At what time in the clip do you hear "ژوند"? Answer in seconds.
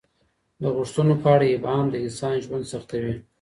2.43-2.65